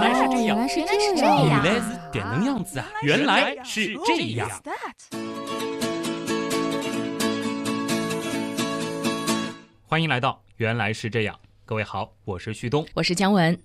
[0.00, 2.86] 来是这样，原来是原来是这样，原来是这能样子啊！
[3.02, 4.48] 原来是这样。
[9.86, 11.34] 欢迎来到《原来是这样》，
[11.66, 12.86] 各位好，我是旭东。
[12.94, 13.58] 我是姜文。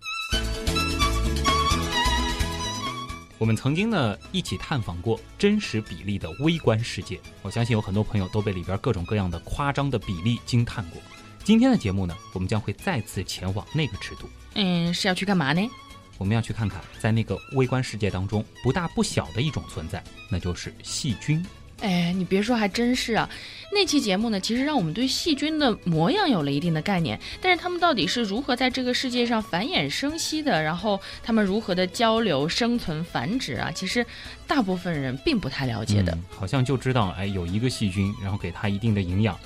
[3.38, 11.02] 我们曾经呢一起探访过真实比例的微观世界，我相信有很多朋友都被里边各种各样的夸张的比例惊叹过。
[11.44, 15.70] 今天的节目呢，我们将会再次前往那个尺度，嗯，是要去干嘛呢？
[16.18, 21.46] 我们要去看看在那个微观世界当中不大不小的一种存在，那就是细菌。
[21.82, 23.30] 哎，你别说，还真是啊！
[23.70, 33.70] 那期节目呢，其实让我们对细菌的模样有了一定的概念，但是它们到底是如何在这个世界上繁衍生息的，然后它们如何的交流、生存、繁殖啊？
[33.76, 34.06] 其实
[34.48, 36.14] 大部分人并不太了解的。
[36.14, 39.38] 嗯好像就知道哎有一个细菌，然后给它一定的营养，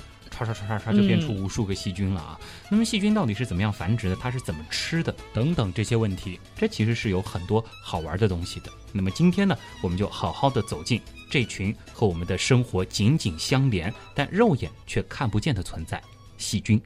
[0.44, 2.40] 唰唰唰唰唰就变出无数个细菌了啊。
[2.70, 4.16] 那么细菌到底是怎么样繁殖的？
[4.16, 5.14] 它是怎么吃的？
[5.32, 8.70] 等等这些问题，这其实是有很多好玩的东西的。
[8.92, 16.02] 那么今天呢，我们就好好的走进这群和我们的生活紧紧相连，但肉眼却看不见的存在——
[16.36, 16.80] 细菌。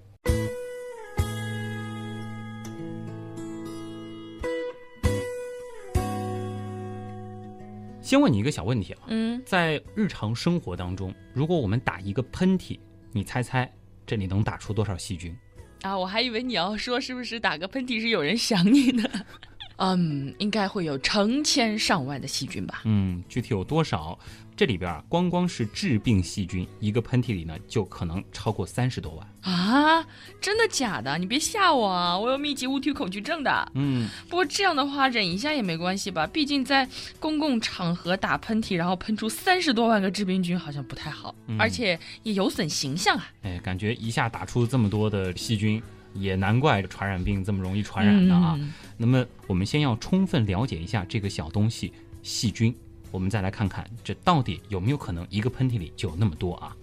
[8.02, 12.78] 先问你一个小问题啊，嗯，在日常生活当中，如果我们打一个喷嚏，
[13.17, 13.73] 你猜猜
[14.05, 15.33] 这里能打出多少细菌？
[15.83, 19.09] 啊，我还以为你要说是不是打个喷嚏是有人想你呢？
[19.77, 22.83] 嗯，应该会有成千上万的细菌吧。
[22.84, 24.19] 嗯，具体有多少？
[24.56, 29.27] 这里边啊，光光是致病细菌，一个喷嚏里呢，就可能超过三十多万。
[29.41, 30.06] 啊，
[30.41, 31.19] 真的假的？
[31.19, 32.17] 你别吓我啊！
[32.17, 33.72] 我有密集物体恐惧症的。
[33.75, 36.25] 嗯，不过这样的话，忍一下也没关系吧？
[36.25, 43.33] 毕竟在公共场合打喷嚏，然后喷出三十多万个致病菌，好像不太好，嗯而且也有损形象啊。
[43.42, 45.83] 哎，感觉一下打出这么多的细菌，
[46.15, 48.57] 也难怪传染病这么容易传染的啊。
[48.59, 52.75] 嗯那么，我们先要充分了解一下这个小东西——细菌。
[53.11, 56.77] 我们再来看看，这到底有没有可能一个喷嚏里就有那么多啊？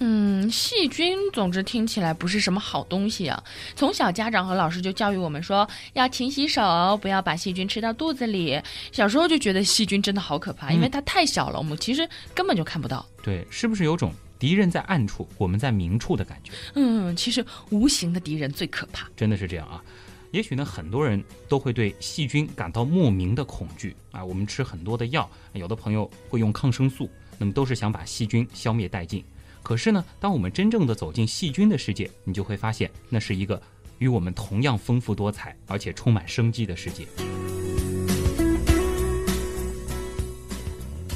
[0.00, 3.42] 嗯，细菌，总之听起来不是什么好东西啊。
[3.74, 8.60] 从小家长和老师就教育我们说要勤洗手，不要把细菌吃到肚子里。
[8.92, 13.04] 小时候就觉得细菌真的好可怕，因为它太小了，我们其实根本就看不到。
[13.22, 16.52] 对，是不是有种敌人在暗处，我们在明处的感觉？
[16.74, 19.08] 嗯，其实无形的敌人最可怕。
[19.16, 19.82] 真的是这样啊。
[20.30, 24.22] 也许呢，很多人都会对细菌感到莫名的恐惧啊。
[24.22, 29.24] 我们吃很多的药，有的朋友会用抗生素，那么都是想把细菌消灭殆尽。
[29.62, 33.60] 可是呢，当我们真正的走进细菌的世界，你就会发现，那是一个
[33.98, 37.06] 与我们同样丰富多彩，而且充满生机的世界。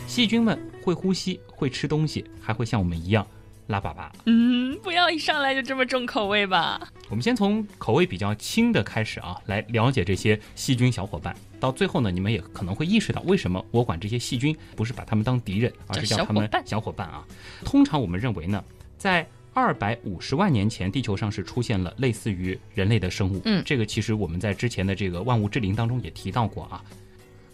[0.07, 3.27] 细菌们会呼吸，会吃东西，还会像我们一样
[3.69, 4.11] 拉粑粑。
[4.27, 6.81] 嗯，不要一上来就这么重口味吧。
[7.09, 11.35] 我们先从口味比较轻的开始啊，来了解这些细菌小伙伴。
[11.61, 17.25] 到最后呢，你们也可能会意识到，为什么我管这些细菌不是把它们当敌人，而是叫他们小伙伴啊。
[17.65, 18.63] 通常我们认为呢，
[18.99, 23.41] 在二百五十万年前，地球上是出现了类似于人类的生物。
[23.45, 26.83] 嗯这个其实我们在之前的这个万物之灵当中也提到过啊。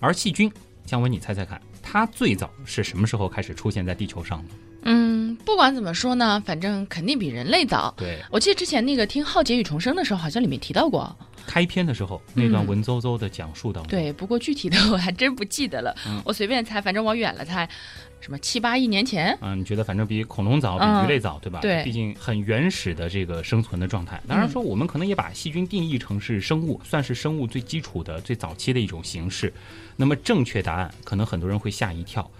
[0.00, 0.50] 而细菌，
[0.87, 1.60] 姜文，你猜猜看，
[1.91, 4.50] 它最早是什么时候开始出现在地球上的？
[4.82, 7.94] 嗯，不管怎么说呢，反正肯定比人类早。
[7.97, 11.16] 对，我记得之前那个听《浩劫与重生》的时候，好像里面提到过。
[11.48, 15.97] 开篇的时候那段嗯文绉绉的讲述当中，对，不过具体的 我还真不记得了。
[16.06, 17.66] 嗯我随便猜，反正往远了猜，
[18.20, 19.36] 什么七八亿年前。
[19.41, 21.60] 嗯，你觉得反正比恐龙早，比嗯鱼类早，对吧？
[21.60, 24.20] 对毕竟很原始的这个生存的状态。
[24.28, 29.50] 当然说，我们可能也把细菌定义成是生物，算是生物最基础的、最早期的一种形式。
[29.97, 32.30] 那么正确答案，可能很多人会吓一跳。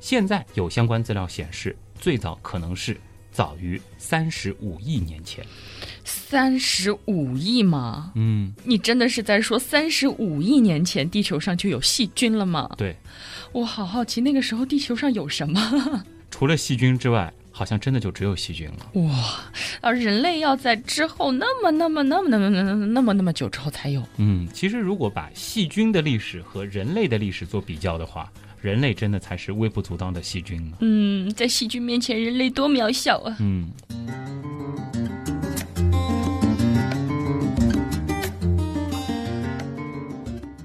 [0.00, 2.98] 现在有相关资料显示，最早可能是
[3.36, 5.44] 早于三十五亿年前。
[6.04, 8.12] 三十五亿吗？
[8.14, 12.70] 嗯，你真的是在说三十五亿年前地球上就有细菌了吗？
[12.78, 12.96] 对，
[13.52, 16.02] 我好好奇，那个时候地球上有什么？
[16.32, 19.02] 除了细菌之外，好像真的就只有细菌了。
[19.02, 19.44] 哇，
[19.82, 24.02] 而人类要在之后那么、那么、那么、那么、那么、那么、那么久之后才有。
[24.16, 30.78] 嗯，其实如果把细菌的历史和人类的历史做比较的话，人类真的才是微不足道的细菌了。
[30.80, 33.36] 嗯，在细菌面前，人类多渺小啊！
[33.40, 33.70] 嗯。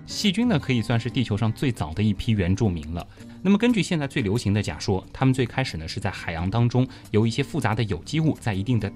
[0.05, 3.05] 细菌呢，可以算是地球上最早的一批原住民了。
[3.41, 8.91] 那么，根据现在最流行的假说，他们最开始呢是在海洋当中由一些复杂的有机物在一定的，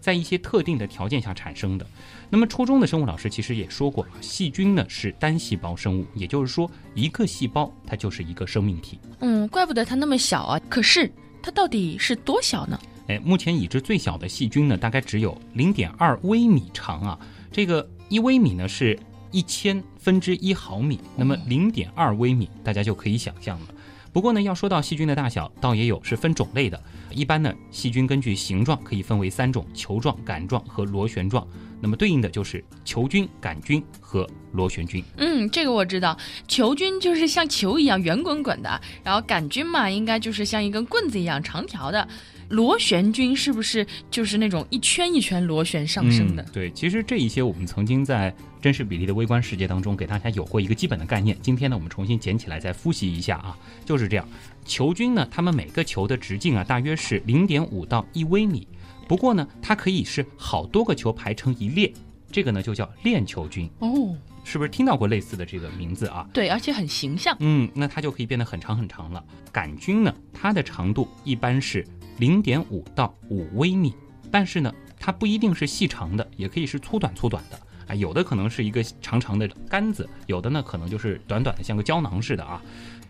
[0.00, 1.86] 在一些特定的条件下产生的。
[2.30, 8.98] 那么，初中的生物老师其实也说过，细菌呢是单细胞生物，也就是说，一个细胞它就是一个生命体。
[9.20, 10.60] 嗯，怪不得它那么小啊。
[10.68, 11.10] 可是
[11.42, 12.80] 它到底是多小呢？
[13.06, 17.18] 哎，目前已知最小的细菌呢，大概只有零点二微米长啊。
[17.52, 18.98] 这个一微米呢是
[19.30, 23.66] 一千分之一毫米，那么零点二微米，大家就可以想象了。
[24.14, 26.80] 不过呢，要说到细菌的大小，倒也有是分种类的。
[27.10, 31.44] 一般呢，细菌根据形状可以分为三种：球状、杆状和螺旋状。
[31.80, 35.02] 那么对应的就是球菌、杆菌和螺旋菌。
[35.16, 36.16] 嗯，这个我知道，
[36.46, 42.06] 球菌就是像球一样圆滚滚的，然后杆菌嘛，应该就是像一根棍子一样长条的。
[42.48, 46.42] 螺旋菌是不是就是那种一圈一圈螺旋上升的？
[46.42, 51.36] 嗯对，其实这一些我们曾经在真实比例的微观世界当中给大家有过一个基本的概念。
[51.42, 54.28] 今天呢，我们重新捡起来再复习一下啊，就是这样。
[54.64, 58.66] 球菌呢，它们每个球的直径啊，大约是零点五到一微米。
[59.06, 61.92] 不过呢，它可以是好多个球排成一列，
[62.32, 63.68] 这个呢就叫链球菌。
[63.80, 66.26] 哦，是不是听到过类似的这个名字啊？
[66.32, 67.36] 对，而且很形象。
[67.40, 69.22] 嗯，那它就可以变得很长很长了。
[69.52, 71.86] 杆菌呢，它的长度一般是
[72.18, 73.94] 零点五到五微米，
[74.30, 77.58] 但是呢，它不一定是细长的，也可以是粗短粗短的。
[77.86, 82.62] 啊，有的可能是一个长长的杆子，有的呢可能就是短短的，像个胶囊似的啊。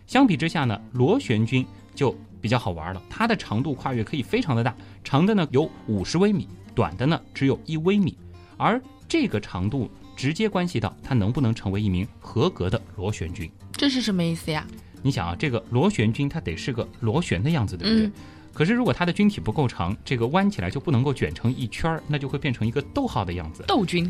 [0.05, 8.17] 相比之下呢，螺旋菌就比较好玩了，它的长度跨越可以非常的大，长的呢有五十微米，短的呢只有一微米，
[8.57, 13.49] 而这个长度直接关系到它能不能成为一名合格的螺旋菌。
[13.71, 14.67] 这是什么意思呀？
[15.01, 18.07] 你想啊，这个螺旋菌它得是个螺旋的样子，对不对？
[18.07, 18.11] 嗯
[18.55, 23.65] 可是如果它的菌体不够长，这个弯起来就不能够卷成一圈儿，那就会变成一个逗号的样子。
[23.67, 24.09] 豆菌。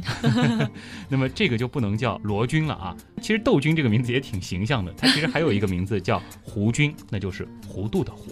[1.10, 2.96] 那么这个就不能叫罗菌了啊。
[3.20, 8.30] 其实豆菌这个名字也挺形象的，它其实还有一个名字叫弧菌，那就是弧度的弧。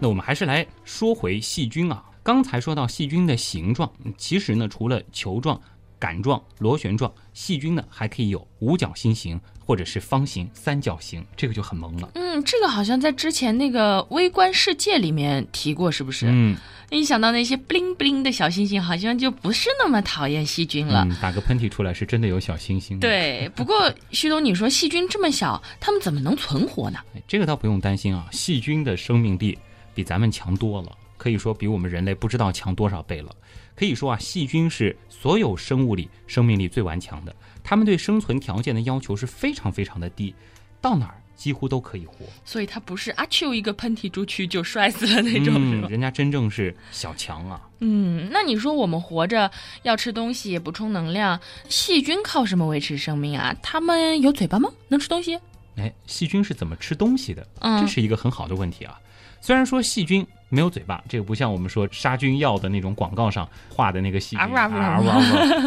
[0.00, 2.02] 那我们还是来说回细菌啊。
[2.26, 5.60] 刚才说到细菌的形状，嗯其实呢，除了球状、
[5.96, 12.10] 杆状、螺旋状，细菌呢还可以有五角星形或者是方形、三角形，这个就很萌了。
[12.14, 16.26] 嗯，这个好像在之前那个微观世界里面提过，是不是？
[16.28, 16.56] 嗯，
[16.90, 21.06] 一想到那些 bling bling 的小星星，好像就不是那么讨厌细菌了。
[21.08, 26.98] 嗯，打个喷嚏出来是真的有小星星。，对，不过徐东，你说细菌这么小，它们怎么能存活呢？
[27.14, 29.56] 哎这个倒不用担心啊，细菌的生命力
[29.94, 33.34] 比咱们强多了，可以说比我们人类不知道强多少倍了。
[33.74, 40.34] 可以说啊，细菌是所有生物里生命力最顽强的，它们对生存条件的要求是非常非常的低，
[40.80, 42.24] 到哪儿几乎都可以活。
[42.42, 47.60] 所以它不是阿丘一个喷嚏出去就摔死了那种，是嗯，人家真正是小强啊。
[47.80, 49.50] 嗯，那你说我们活着
[49.82, 51.38] 要吃东西补充能量，
[51.68, 53.54] 细菌靠什么维持生命啊？
[53.62, 54.70] 它们有嘴巴吗？
[54.88, 55.38] 能吃东西？
[55.76, 57.46] 哎，细菌是怎么吃东西的？
[57.60, 58.98] 嗯这是一个很好的问题啊。
[59.42, 64.44] 虽然说细菌没有嘴巴，这个不像我们说杀菌药的那种广告上画的那个细菌。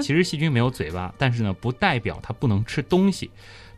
[0.02, 3.30] 其实细菌没有嘴巴，但是呢，不代表它不能吃东西，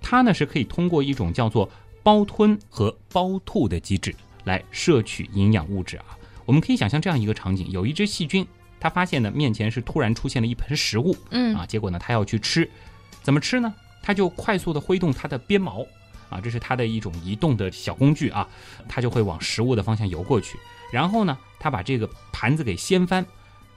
[0.01, 1.69] 它呢是可以通过一种叫做
[2.03, 6.05] 包吞和包吐的机制来摄取营养物质啊。
[6.45, 8.45] 我们可以想象这样一个场景：有一只细菌，
[8.79, 12.69] 它发现呢面前是突然出现了一盆食物，嗯啊，结果呢，它要去吃，
[13.23, 13.73] 怎么吃呢？
[14.03, 15.85] 它就快速的挥动它的鞭毛，
[16.31, 18.47] 啊，这是它的一种移动的小工具啊，
[18.89, 20.57] 它就会往食物的方向游过去。
[20.91, 23.23] 然后呢，它把这个盘子给掀翻，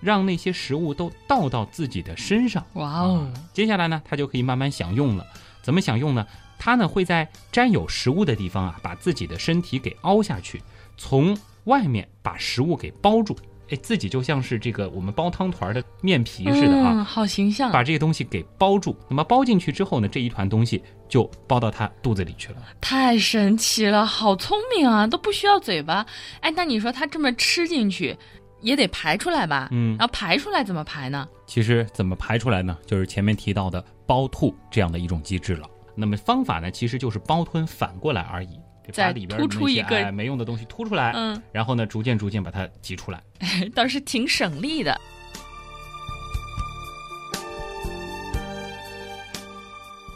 [0.00, 2.64] 让那些食物都倒到自己的身上。
[2.74, 5.26] 哇哦，接下来呢，它就可以慢慢享用了。
[5.62, 6.26] 怎么享用呢？
[6.58, 10.62] 它呢会在沾有食物的地方啊，把自己的身体给凹下去，
[10.96, 13.36] 从外面把食物给包住。
[13.70, 17.72] 哎，自己就像是这个我们包汤团的面皮似的啊，嗯，好形象。
[17.72, 18.96] 把这些东西给包住。
[19.08, 22.58] 那么包进去之后呢，这一团东西就包到它肚子里去了。
[22.80, 26.04] 太神奇了，好聪明啊，都不需要嘴巴。
[26.40, 28.16] 哎，那你说它这么吃进去，
[28.60, 29.68] 也得排出来吧？
[29.72, 31.26] 嗯然后排出来怎么排呢？
[31.46, 32.76] 其实怎么排出来呢？
[32.86, 35.66] 就是前面提到的包吐这样的一种机制了。
[35.96, 38.58] 那么方法呢，其实就是包吞反过来而已，
[38.92, 43.22] 再把里边突出一个哎没用的东西突出来，嗯，然后呢，逐渐逐渐把它挤出来。
[43.74, 45.00] 倒是挺省力的。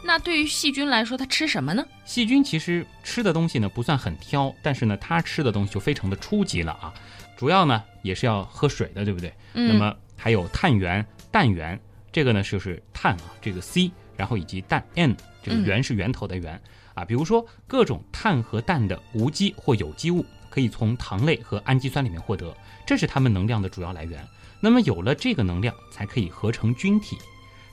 [0.03, 1.85] 那对于细菌来说，它吃什么呢？
[2.03, 6.91] 细菌其实吃的东西呢不算很挑，但是呢，它吃的东西就非常的初级了啊。
[7.37, 9.31] 主要呢也是要喝水的，对不对？
[9.53, 11.79] 嗯那么还有碳源、氮源，
[12.11, 16.59] 这个呢就是碳啊，这个 C，然后以及氮 N，这个嗯源是源头的源、
[16.99, 17.05] 啊。
[17.05, 24.25] 比如说各种碳和氮的无机或有机物，可以从糖类和氨基酸里面获得，这是它们能量的主要来源。
[24.59, 27.17] 那么有了这个能量，才可以合成菌体。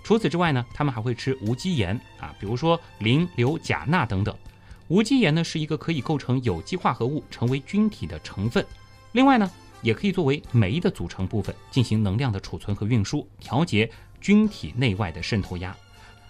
[0.05, 4.33] 除此之外呢，它们还会吃无机盐啊，比如说磷、硫、钾、钠等等。
[4.87, 8.65] 无机盐呢是一个可以构成有机化合物成为菌体的成分。
[9.11, 9.51] 另外呢，
[9.83, 13.91] 也可以作为酶的组成部分，进行能量的储存和运输，调节
[14.21, 15.77] 菌体内外的渗透压。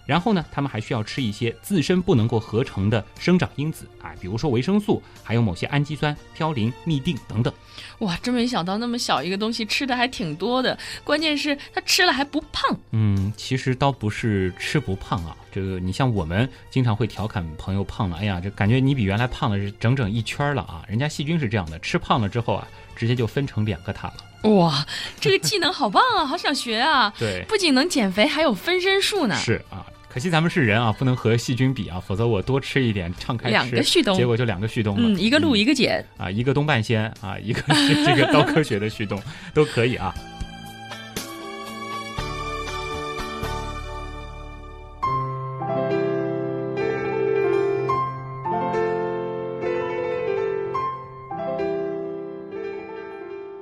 [0.07, 7.53] 然后呢，他们还需要吃一些自身不能够合成的生长因子啊，比如说维生素，还有某些氨基酸、嘌呤、嘧啶等等。
[7.99, 12.75] 哇，真没想到那么小一个东西吃的还挺多的，关键是它吃了还不胖。
[12.91, 20.83] 嗯，其实倒不是吃不胖啊，这个你像我们经常会调侃朋友胖了，哎呀，这感觉你比原来胖了是整整一圈了啊。
[20.87, 24.15] 人家细菌是这样的，吃胖了之后啊，直接就分成两个它了。
[24.51, 24.85] 哇，
[25.19, 27.11] 这个技能好棒啊，好想学啊！
[27.19, 29.35] 对，不仅能减肥，还有分身术呢。
[29.35, 29.85] 是啊。
[30.17, 35.07] 可惜咱们是人啊，不能和细菌比啊，否则我多吃一点，敞开吃，两个旭东，结果就两个旭东了。
[35.07, 37.61] 嗯，一个鹿，一个碱啊，一个东半仙啊， 一个
[38.03, 39.21] 这个高科学的旭东
[39.53, 40.11] 都可以啊。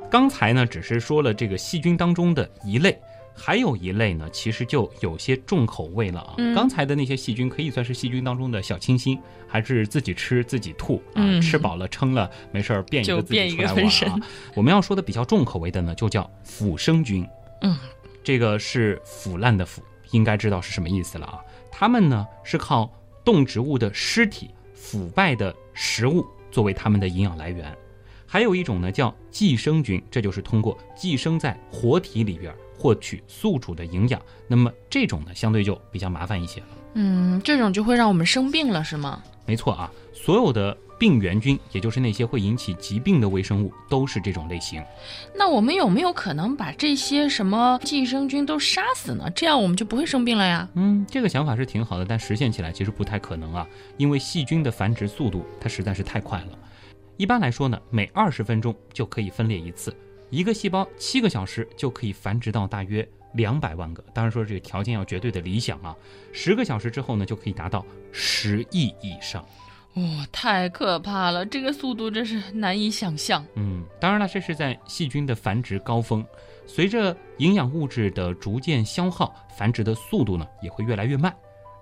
[0.09, 2.97] 刚才呢，只是说了这个细菌当中的一类。
[3.37, 6.35] 还有一类呢，其实就有些重口味了啊。
[6.55, 11.21] 刚才的那些细菌可以算是细菌当中的小清新，还是自己吃自己吐啊？
[11.41, 14.19] 吃饱了撑了没事儿变一个自己出来玩啊。
[14.55, 17.27] 我们要说的比较重口味的呢，就叫腐生菌。
[17.61, 17.77] 嗯，
[18.23, 21.39] 这个是腐烂的腐，应该知道是什么意思了啊。
[21.69, 22.89] 它们呢是靠
[23.25, 27.75] 动植物的尸体、腐败的食物作为它们的营养来源。
[28.25, 32.53] 还有一种呢叫寄生菌，这就是通过寄生在活体里边。
[32.77, 36.67] 获取宿主的营养，那么这种呢，相对就比较麻烦一些了。
[36.95, 39.21] 嗯，这种就会让我们生病了，是吗？
[39.45, 44.81] 没错啊，所有的病原菌，也就是那些会引起疾病的微生物，都是这种类型。
[45.35, 49.29] 那我们有没有可能把这些什么寄生菌都杀死呢？
[49.35, 50.67] 这样我们就不会生病了呀？
[50.75, 53.67] 嗯，这个想法是挺好的，但实现起来其实不太可能啊，
[53.97, 56.57] 因为细菌的繁殖速度它实在是太快了。
[57.17, 59.95] 一般来说呢，每二十分钟就可以分裂一次。
[60.29, 65.95] 一个细胞七个小时就可以繁殖到大约两百万个，当然说这个条件要绝对的理想啊。
[66.31, 69.45] 十个小时之后呢，就可以达到十亿以上。
[69.95, 73.45] 哇，太可怕了，这个速度真是难以想象。
[73.55, 76.25] 嗯，当然了，这是在细菌的繁殖高峰，
[76.67, 81.33] 随着营养物质的逐渐消耗，繁殖的速度呢也会越来越慢。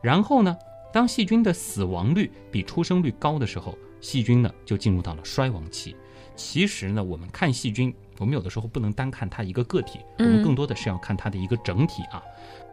[0.04, 0.56] 然后呢，
[0.92, 5.96] 当细菌的死亡率比出生率高的时候，细菌呢就进入到了衰亡期。
[6.36, 12.22] 其实呢，我们看细菌，我们有的时候不能单看它一个个体，我们更多的是要看它的一个整体啊。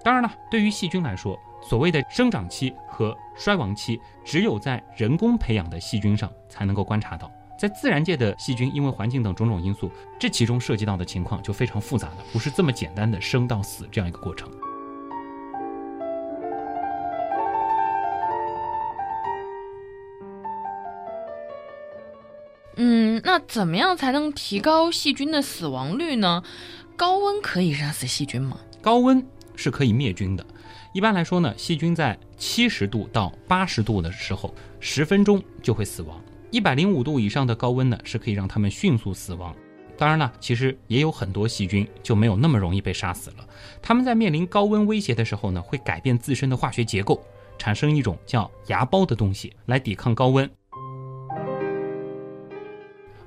[0.02, 7.30] 当然了，对于细菌来说，所谓的生长期和衰亡期，只有在人工培养的细菌上才能够观察到。
[7.58, 14.50] 在自然界的细菌，因为环境等种种因素，这其中涉及到的情况就非常复杂了，不是这么简单的生到死这样一个过程。
[23.30, 26.42] 那怎么样才能提高细菌的死亡率呢？
[26.96, 28.58] 高温可以杀死细菌吗？
[28.82, 30.44] 高温是可以灭菌的。
[30.92, 36.20] 一般来说呢，细菌在七十度到八十度的时候，十分钟就会死亡。
[36.50, 39.54] 一百零五度以上的高温呢，是可以让它们迅速死亡。
[39.96, 43.46] 当然了，其实也有很多细菌就没有那么容易被杀死了。
[43.80, 47.24] 它们在面临高温威胁的时候呢，会改变自身的化学结构，
[47.58, 50.50] 产生一种叫芽孢的东西来抵抗高温。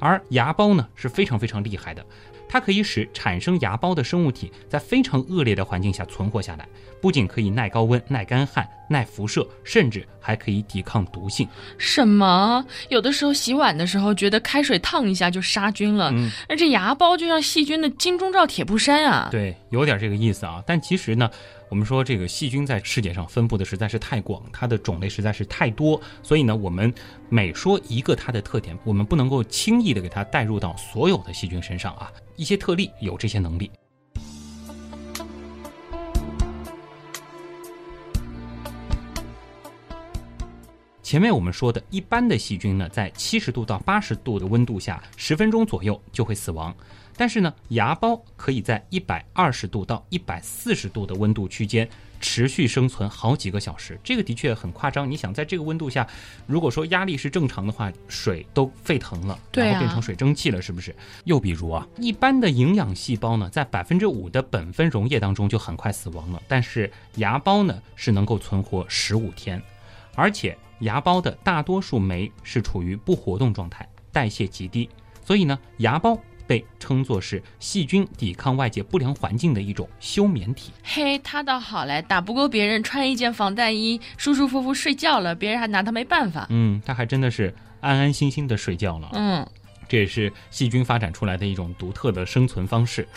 [0.04, 2.06] 而芽孢呢是非常非常厉害的，
[2.50, 6.68] 它可以使产生芽孢的生物体在非常恶劣的环境下存活下来，
[7.02, 11.48] 不仅可以耐高温、耐干旱、耐辐射，甚至还可以抵抗毒性。
[11.78, 12.66] 什么？
[12.90, 16.12] 有的时候洗碗的时候觉得开水烫一下就杀菌了，
[16.50, 19.30] 那这芽孢就像细菌的金钟罩铁布衫啊！
[19.32, 20.62] 对，有点这个意思啊。
[20.68, 21.30] 但其实呢。
[21.74, 26.94] 我们说这个细菌在世界上分布的实在是太广，它的种类实在是太多，所以呢，我们
[27.30, 32.14] 每说一个它的特点，我们不能够轻易的给它带入到所有的细菌身上啊。
[32.36, 33.72] 一些特例有这些能力。
[41.02, 46.72] 前面我们说的一般的细菌呢，在七十度到八十度的温度下，十分钟左右就会死亡。
[47.16, 51.88] 但是呢，芽孢可以在一百二十度到一百四十度的温度区间
[52.20, 55.10] 持续生存好几个小时，这个的确很夸张。
[55.10, 56.08] 你想，在这个温度下，
[56.48, 60.96] 如果说压力是正常的话，水都沸腾了，然后变成水蒸气了，是不是？
[61.26, 69.62] 又比如啊，一般的营养细胞呢，在百分之五的苯酚溶液当中就很快死亡了，但是芽孢呢是能够存活十五天，
[70.16, 74.90] 而且芽孢的大多数酶是处于不活动状态，代谢极低，
[75.26, 76.18] 所以呢，芽孢。
[76.46, 80.72] 被称作是细菌抵抗外界不良环境的一种休眠体。
[80.84, 86.48] 嘿，他倒好嘞，打不过别人，穿一件防弹衣，舒舒服服睡觉了，别人还拿他没办法。
[86.50, 89.10] 嗯，他还真的是安安心心的睡觉了。
[89.14, 89.48] 嗯，
[89.88, 93.08] 这也是细菌发展出来的一种独特的生存方式。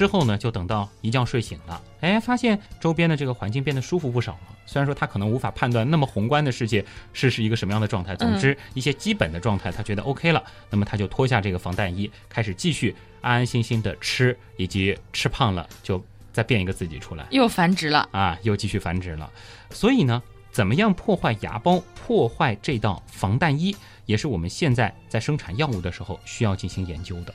[0.00, 4.56] 之后呢，就等到一觉睡醒了，哎，发现周边的这个环境变得舒服不少了。
[4.64, 16.02] 虽然说他可能无法判断那么宏观的世界是是一个什么样的状态，总之一些基本的状态他觉得 OK 了，那么他就脱下这个防弹衣，开始继续安安心心的吃，以及吃胖了就
[16.32, 19.30] 再变一个自己出来，又繁殖了啊，又继续繁殖了。
[19.68, 23.76] 所以呢，怎么样破坏芽孢，破坏这道防弹衣，
[24.06, 27.34] 也是我们现在在生产药物的时候需要进行研究的。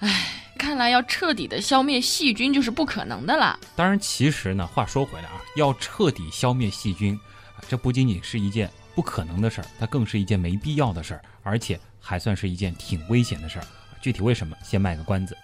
[0.00, 0.26] 唉。
[0.58, 3.58] 看来要彻底的消灭细菌就是不可能的了。
[3.74, 7.18] 当然，其实呢，话说回来啊，要彻底消灭细菌，
[7.66, 13.64] 这不仅仅是一件不可能的事儿，它更是一件没必要的事儿，而且还算是一件挺危险的事儿。
[14.02, 15.34] 具体为什么，先卖个关子。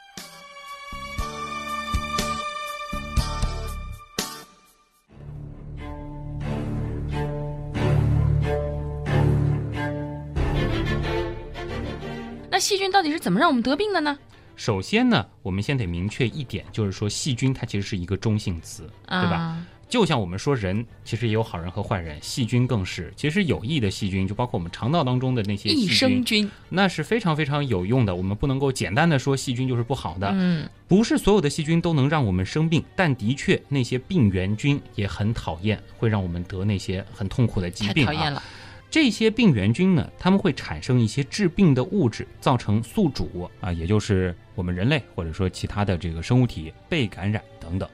[12.51, 14.19] 那细菌到底是怎么让我们得病的呢？
[14.57, 19.57] 首先呢，我们先得明确一点，就是说细菌它其实是一个中性词，对吧？
[19.89, 23.13] 就像我们说人，其实也有好人和坏人，细菌更是。
[23.15, 28.13] 其实有益的细菌，就包括我们肠道当中的那些益生菌，那是非常非常有用的。
[28.17, 38.07] 我们不能够简单的说细菌就是不好的，嗯，不是所有的细菌都能让我们生病，但的确那些病原菌也很讨厌，会让我们得那些很痛苦的疾病啊。
[38.07, 38.43] 讨厌了。
[38.91, 47.89] 这些病原菌呢，它们会产生一些致病的物质，造成宿主啊，也就是我们人类或者说其他的这个生物体被感染等等。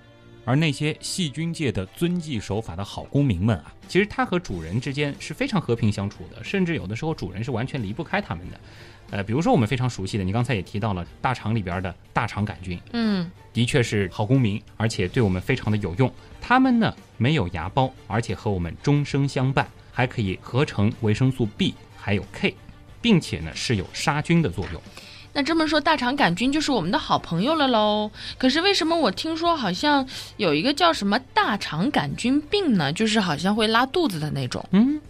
[0.45, 8.61] 而那些细菌界的遵纪守法的好公民们啊，其实它和主人之间是非常和平相处的，甚至有的时候主人是完全离不开它们的。
[9.11, 16.11] 呃，比如说我们非常熟悉的，你刚才也提到了大肠里边的大肠杆菌，嗯，的确是好公民，而且对我们非常的有用。
[16.41, 19.69] 它们呢没有芽孢，而且和我们终生相伴。
[19.95, 22.55] 还可以合成维生素 B，还有 K，
[23.03, 24.81] 并且呢是有杀菌的作用。
[25.35, 28.11] 那这么说，大肠杆菌就是我们的好朋友了喽？
[28.37, 32.93] 可是为什么我听说好像有一个叫什么大肠杆菌病呢？
[32.93, 34.63] 就是好像会拉肚子的那种。
[34.73, 35.01] 嗯，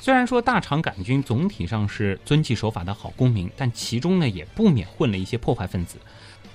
[0.00, 5.96] 虽然说大肠杆菌总体上是遵纪守法的好公民，但其中呢也不免混了一些破坏分子。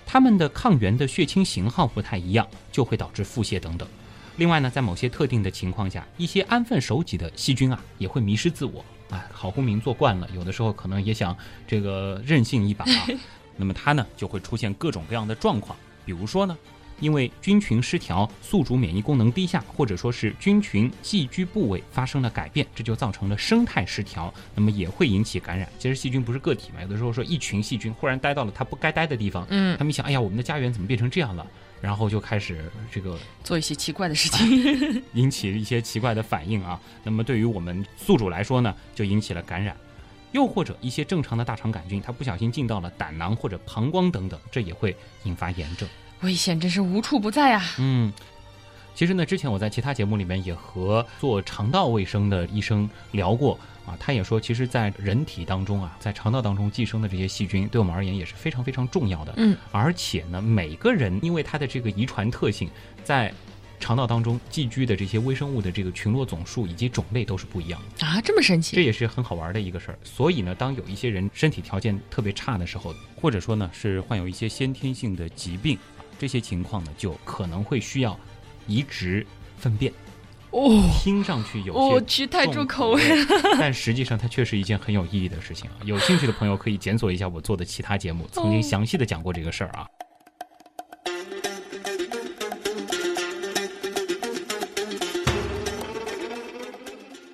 [0.06, 3.86] 他们的抗原的血清型号不太一样，就会导致腹泻等等。
[4.38, 9.26] 另外呢，在某些特定的情况下，一些安分守己的细菌啊，也会迷失自我啊。
[9.32, 11.36] 好公民做惯了，有的时候可能也想
[11.68, 13.08] 这个任性一把啊。
[13.58, 15.78] 那么他呢，就会出现各种各样的状况。
[16.06, 16.56] 比如说呢，
[17.00, 25.68] 因为菌群失调，宿主免疫功能低下，或者说是菌群寄居部位发生了改变，这就造成了生态失调，那么也会引起感染。
[25.80, 31.46] 其实细菌不是个体嘛，有的时候说一群细菌忽然待到了它不该待的地方，嗯，他们一想，哎呀，我们的家园怎么变成这样了？
[31.82, 36.80] 然后就开始这个做一些奇怪的事情， 引起一些奇怪的反应啊。
[37.04, 39.76] 那么对于我们宿主来说呢，就引起了感染，
[40.32, 45.88] 又或者一些正常的大肠杆菌，它不小心进到了胆囊或者膀胱等等，这也会引发炎症。
[46.22, 47.64] 危险真是无处不在啊！
[47.78, 48.12] 嗯，
[48.98, 53.60] 其实呢，之前我在其他节目里面也和做肠道卫生的医生聊过。
[53.86, 59.34] 啊，他也说，其实，在人体当中啊，在肠道当中寄生的这些细菌，对我们而言也是非常非常重要的。
[59.38, 62.70] 嗯，而且呢，每个人因为他的这个遗传特性，
[63.04, 63.32] 在
[63.80, 70.00] 肠道当中寄居的这些微生物的这个群落总数以及种类都是不一样的啊，这么神奇，这也是很好玩的一个事儿。
[70.04, 78.20] 所以呢，当有一些人身体条件特别差的时候，或者说呢是患有一些先天性的疾病啊，这些情况呢就可能会需要
[78.68, 79.26] 移植
[79.58, 79.92] 粪便。
[80.52, 83.26] 哦，听上去有些我去太重口味了，
[83.60, 85.76] 但实际上它却是一件很有意义的事情啊！
[85.84, 89.86] 有兴趣的朋友可以检索一下我做的其他节目，曾经详细的讲过这个事儿啊。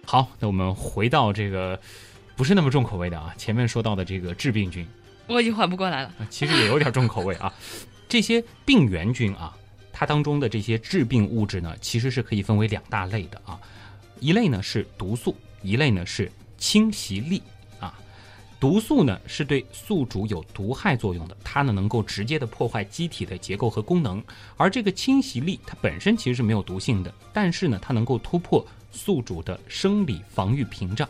[0.04, 1.80] 好，那我们回到这个
[2.36, 4.86] 不是那么重口味的啊，前面说到的这个致病菌，
[5.28, 6.12] 我已经缓不过来了。
[6.32, 7.54] 其实也有点重口味啊，
[8.10, 9.56] 这些病原菌啊。
[9.94, 13.58] 它当中的这些致病物质呢，其实是可以分为两大类的啊，
[14.20, 17.42] 一类呢是毒素，一类呢是侵袭力
[17.80, 17.98] 啊。
[18.60, 24.22] 毒素呢是对宿主有毒害作用的，它呢能够直接的破坏机体的结构和功能，
[24.58, 31.08] 而这个侵袭力它本身其实是没有毒性的，但是呢它能够突破宿主的生理防御屏障，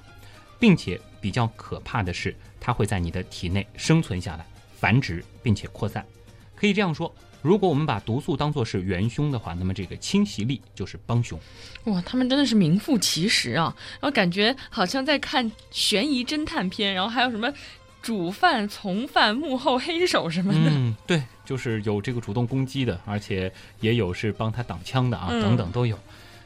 [0.60, 6.06] 并且比较可怕的是，它会在你的体内生存下来、繁殖并且扩散。
[6.54, 7.13] 可以这样说。
[7.43, 11.38] 如果我们把毒素当做是元凶的话，那么这个侵袭力就是帮凶。
[11.84, 13.75] 哇，他们真的是名副其实啊！
[13.99, 17.53] 然后感觉好像在看悬疑侦探片，然后还有什么
[18.01, 20.71] 主犯、从犯、幕后黑手什么的。
[20.71, 23.51] 嗯，对，就是有这个主动攻击的，而且
[23.82, 25.99] 也有是帮他挡枪的啊，等等都有。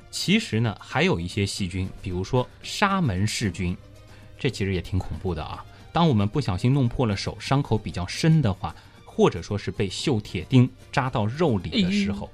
[0.10, 3.78] 其实呢，还有一些细菌，比如说沙门氏菌，
[4.40, 5.64] 这其实也挺恐怖的啊。
[5.94, 8.76] 当我们不小心弄破了手，伤口比较深的话。
[9.18, 12.30] 或者说是被锈铁钉扎到肉里的时候，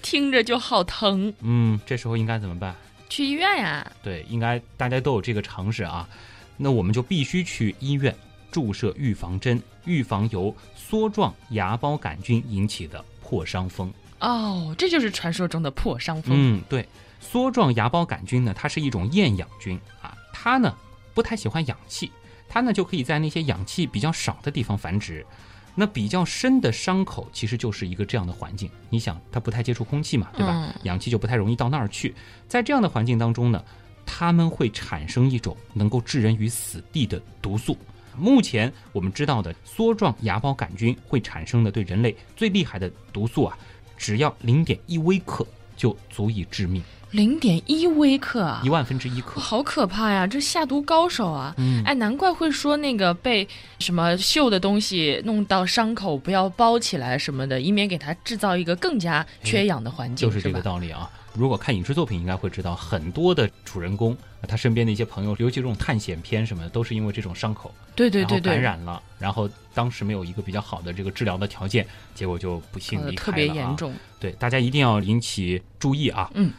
[0.00, 1.30] 听着就好疼。
[1.40, 2.74] 嗯，这时候应该怎么办？
[3.10, 3.92] 去医院呀。
[4.02, 6.08] 对，应该大家都有这个常识啊。
[6.56, 8.16] 那我们就必须去医院
[8.50, 13.92] 注射预防针，预防由梭状芽孢杆菌引起的破伤风。
[14.20, 16.34] 哦，这就是传说中的破伤风。
[16.34, 16.88] 嗯，对，
[17.22, 20.74] 梭状芽孢杆菌呢，它是一种厌氧菌啊，它呢
[21.12, 22.10] 不太喜欢氧气，
[22.48, 25.26] 它呢就可以在那些氧气比较少的地方繁殖。
[25.74, 30.74] 那比较深的伤口其实就是一个这样的环境，你想它不太接触空气嘛，对吧？
[30.84, 32.14] 氧气就不太容易到那儿去，
[32.46, 33.62] 在这样的环境当中呢。
[34.04, 37.78] 它们会产生一种能够致人于死地的毒素。
[38.18, 43.56] 目前我们知道的梭状芽孢杆菌会产生的对人类最厉害的毒素啊，
[43.96, 46.82] 只要零点一微克就足以致命。
[47.10, 50.26] 零点一微克啊，一万分之一克，好可怕呀！
[50.26, 51.54] 这下毒高手啊！
[51.58, 53.46] 嗯，哎，难怪会说那个被
[53.80, 61.10] 什么锈的东西弄到伤口不要包起来什么的，以免给它制造一个更加缺氧的环境，就是这个道理啊。
[61.34, 64.16] 如果看影视作品，应该会知道很多的主人公，
[64.46, 73.94] 他身边的一些朋友，尤其这种探险片什么的，都是因为这种伤口，对对对对，感染了，然后当时没有一个比较好的这个治疗的条件，结果就不幸离开了特别严重。
[74.20, 76.30] 对，大家一定要引起注意啊。
[76.34, 76.52] 嗯。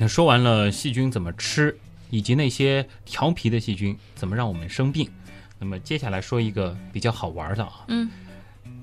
[0.00, 1.78] 那说完了细菌怎么吃，
[2.10, 5.08] 以及那些调皮的细菌怎么让我们生病。
[5.62, 8.10] 那么接下来说一个比较好玩的啊，嗯，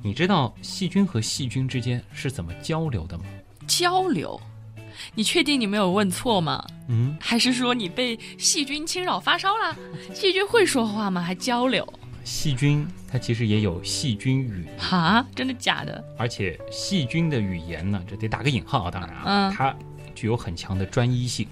[0.01, 3.25] 你知道细菌和细菌之间是怎么交流的吗？
[3.67, 4.39] 交流？
[5.13, 6.65] 你确定你没有问错吗？
[6.87, 9.75] 嗯，还是说你被细菌侵扰发烧了？
[10.13, 11.21] 细菌会说话吗？
[11.21, 11.85] 还交流？
[12.23, 16.01] 细菌它其实也有细菌语哈，真的假的？
[16.17, 19.75] 而且细菌的语言呢，这得打个引号啊，当然啊，它
[20.15, 21.45] 具有很强的专一性。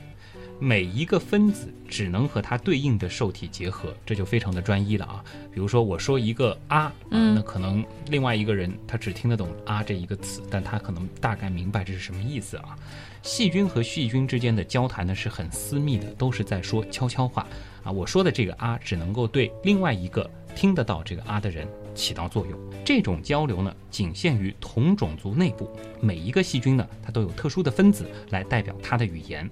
[0.60, 5.24] 每一个分子只能和它对应的受体结合，这就非常的专一了啊。
[5.54, 12.76] 比如说我说一个啊，嗯那可能另外一个人他只听得懂啊这一个词，但他可能大概明白这是什么意思啊。
[13.22, 17.46] 细菌和细菌之间的交谈呢是很私密的，都是在说悄悄话
[17.84, 17.92] 啊。
[17.92, 22.58] 我说的这个啊，只能够对另外一个听得到这个啊的人起到作用。
[22.84, 25.70] 这种交流呢，仅限于同种族内部，
[26.02, 29.50] 每一个细菌呢，它都有特殊的分子来代表它的语言。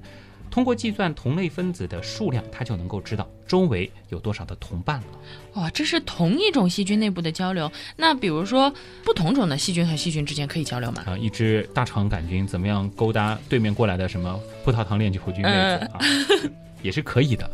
[0.56, 5.06] 通过计算同类分子的数量，它就能够知道周围有多少的同伴了。
[5.56, 7.70] 哇，这是同一种细菌内部的交流。
[7.98, 11.04] 那比如说，不同种的细菌和细菌之间可以交流吗？
[11.08, 16.00] 啊，一只大肠杆菌怎么样勾搭对面过来的什么葡萄糖链球菌妹子啊？
[16.82, 17.52] 也是可以的。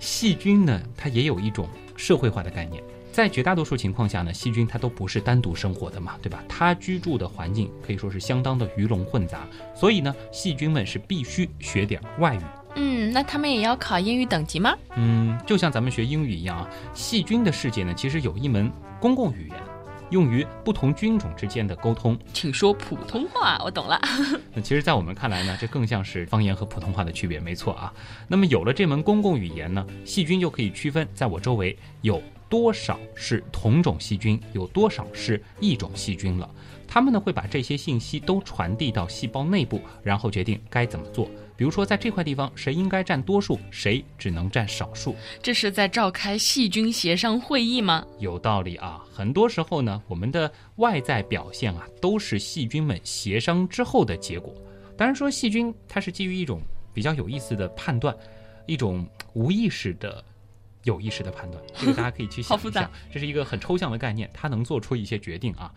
[0.00, 2.82] 细菌呢，它也有一种社会化的概念。
[3.12, 6.42] 在绝大多数情况下呢，细菌它都不是单独生活的嘛，对吧？
[6.48, 12.40] 它居住的环境可以说是相当的鱼龙混杂，所以呢，细菌们是必须学点外语。
[12.76, 14.76] 嗯，那他们也要考英语等级吗？
[14.96, 16.70] 嗯，就像咱们学英语一样啊。
[16.94, 18.70] 细菌的世界呢，其实有一门
[19.00, 19.58] 公共语言，
[20.10, 22.16] 用于不同菌种之间的沟通。
[22.32, 24.00] 请说普通话，我懂了。
[24.54, 27.92] 那 其实，在我们看来呢，这更像是方言和普通话的区别，没错啊。
[28.28, 32.22] 那么有了这门公共语言呢，细菌就可以区分在我周围有。
[32.50, 36.50] 多少是同种细菌，有多少是异种细菌了？
[36.86, 41.30] 他们呢会把这些信息都传递到细胞内部，然后决定该怎么做。
[41.56, 45.14] 比如说，在这块地方，谁应该占多数，谁只能占少数。
[45.40, 48.04] 这是在召开细菌协商会议吗？
[48.18, 49.04] 有道理啊。
[49.12, 54.52] 很多时候呢，我们的外在表现啊，都是细菌们协商之后的结果。
[54.96, 56.60] 当然说，细菌它是基于一种
[56.92, 58.16] 比较有意思的判断，
[58.66, 60.24] 一种无意识的。
[60.84, 65.72] 有意识的判断，这个 大家可以去想一下，这是一个很抽象的概念，它能做出一些决定啊。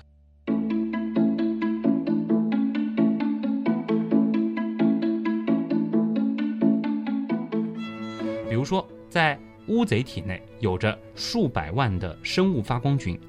[8.49, 9.37] 比如说，在
[9.67, 13.19] 乌贼体内有着数百万的生物发光菌，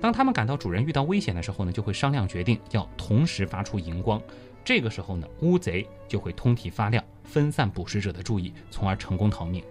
[0.00, 4.20] 当它们感到主人遇到危险的时候呢，就会商量决定要同时发出荧光。
[4.64, 9.64] 这个时候呢，乌贼就会通体发亮，分散捕食者的注意，从而成功逃命。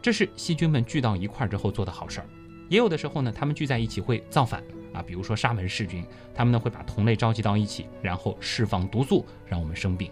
[0.00, 2.26] 这是细菌们聚到一块儿之后做的好事儿，
[2.68, 10.10] 也有的时候呢，他们聚在一起会造反啊，比如说沙门氏菌，他们呢会把同类召集到一起，然后释放毒素，让我们生病。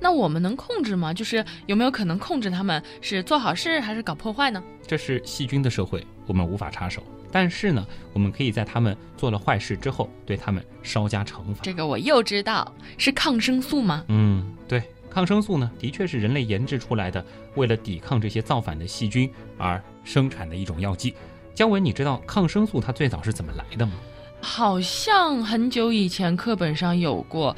[0.00, 1.12] 那我们能控制吗？
[1.12, 4.62] 就是有没有可能控制他们是做好事还是搞破坏呢？
[4.86, 7.02] 这是细菌的社会，我们无法插手。
[7.30, 11.62] 但是呢，我们可以在他们做了坏事之后，对他们稍加惩罚。
[11.62, 14.04] 这个我又知道，是抗生素吗？
[14.08, 14.82] 嗯，对。
[15.16, 17.24] 抗生素呢，的确是人类研制出来的，
[17.54, 21.14] 为了抵抗这些造反的细菌而生产的一种药剂。
[21.54, 23.94] 姜文，你知道抗生素它最早是怎么来的吗？
[24.42, 27.56] 好像很久以前课本上有过，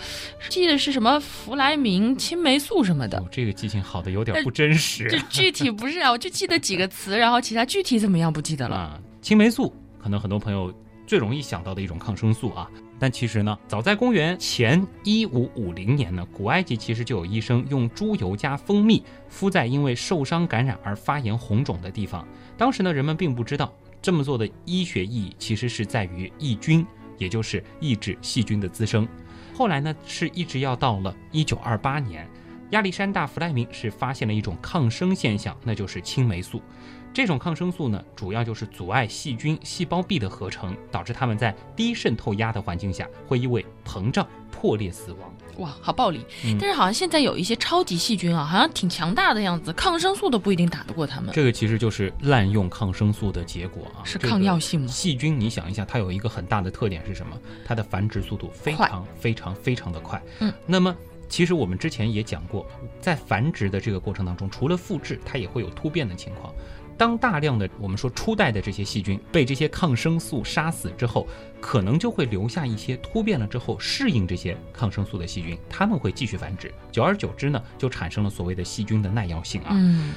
[0.48, 3.20] 记得是什么弗莱明青霉素什么的。
[3.28, 5.08] 这个记性好的有点不真实。
[5.10, 8.76] 这具体不是啊，我就记得几个词，然后其他具体怎么样不记得了。
[8.76, 10.72] 啊，青霉素可能很多朋友
[11.08, 22.26] 最容易想到的一种抗生素啊，但其实呢，早在公元前一五五零年呢，古埃及其实就有医生用猪油加蜂蜜敷在因为受伤感染而发炎红肿的地方。
[22.56, 23.72] 当时呢，人们并不知道。
[24.00, 26.86] 这么做的医学意义其实是在于抑菌，
[27.18, 29.06] 也就是抑制细菌的滋生。
[29.52, 32.28] 后来呢，是一直要到了一九二八年，
[32.70, 36.62] 亚历山大·弗莱明是发现了一种抗生现象，那就是青霉素。
[37.12, 45.34] 这种抗生素呢，主要就是阻碍细菌细胞壁的合成，导致它们在低渗透压的环境下会因为膨胀破裂死亡。
[45.56, 46.24] 哇，好暴力！
[46.60, 51.30] 但是好像现在有一些超级细菌啊，好像挺强大的样子，抗生素都不一定打得过他们。
[51.34, 54.04] 这个其实就是滥用抗生素的结果啊。
[54.04, 54.86] 是抗药性吗？
[54.86, 57.36] 细菌，你想一下，它有一个很大的特点是什么？
[57.64, 60.22] 它的繁殖速度非常非常非常的快。
[60.38, 60.94] 嗯，那么
[61.28, 62.64] 其实我们之前也讲过，
[63.00, 66.54] 在繁殖的这个过程当中，除了复制，它也会有突变的情况。
[66.98, 71.28] 当大量的我们说初代的这些细菌被这些抗生素杀死之后，
[71.60, 79.68] 可能就会留下一些突变了之后适应这些抗生素的细菌，它们会继续繁殖，久而久之呢，就产生了所谓的细菌的耐药性啊。
[79.70, 80.12] 嗯，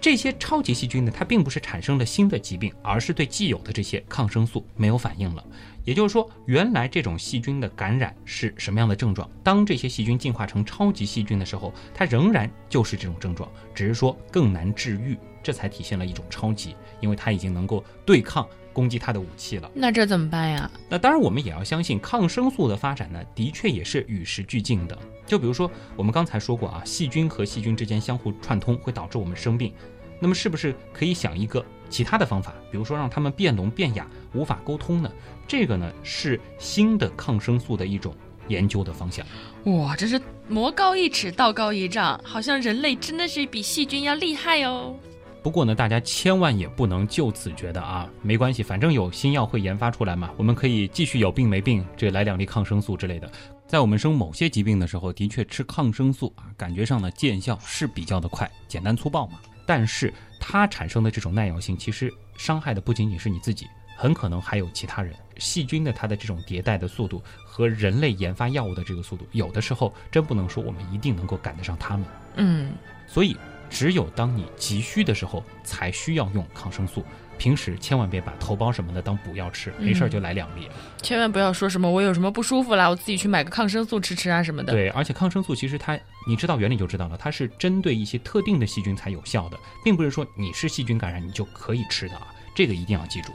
[0.00, 5.44] 这些超级细菌呢，它并不是产生了新的疾病，而是对既有的这些抗生素没有反应了。
[5.84, 9.30] 也就是说，原来这种细菌的感染是什么样的症状？
[9.44, 15.16] 当这些细菌进化成超级细菌的时候，它仍然就是这种症状，只是说更难治愈。
[15.44, 19.70] 这才体现了一种超级，因为它已经能够对抗攻击它的武器了。
[19.74, 20.68] 那这怎么办呀？
[20.88, 24.98] 那当然，我们也要相信抗生素的发展呢，的确也是与时俱进的。
[25.26, 29.72] 就比如说，我们刚才说过啊，细菌和细菌之间相互串通会导致我们生病。
[30.18, 35.12] 那么，是不是可以想一个其他的方法，比如说让他们变聋变哑，无法沟通呢？
[35.46, 38.14] 这个呢，是新的抗生素的一种
[38.48, 39.26] 研究的方向。
[39.64, 44.96] 哇，这是魔高一尺，道高一丈，好像人类真的是比细菌要厉害哦。
[45.44, 53.30] 不过呢，大家千万也不能就此觉得啊，没关系，反正有新药会研发出来嘛，我们可以继续有病没病，这来两粒抗生素之类的。
[53.66, 59.38] 在我们生某些疾病的时候，的确吃抗生素啊，感觉上呢见效是比较的快，简单粗暴嘛。
[59.66, 63.66] 但是它产生的这种耐药性，其实伤害的不仅仅是你自己，
[63.98, 65.14] 很可能还有其他人。
[65.36, 72.06] 细菌的它的这种迭代的速度和人类研发药物的这个速度，有的时候真不能说我们一定能够赶得上他们。
[72.36, 72.72] 嗯，
[73.06, 73.36] 所以。
[73.74, 77.04] 只有当你急需的时候，才需要用抗生素。
[77.36, 80.68] 平时千万别把头孢什么的当补药吃，没事儿就来两粒。
[81.02, 84.72] 千万不要说什么我有什么不舒服啦，我自己去买个抗生素吃吃啊什么的。
[84.72, 93.32] 对，而且抗生素其实它，你知道原理就知道了，它是针对一些特定的细菌才有效的，并不是说你是细菌感染你就可以吃的啊，这个一定要记住。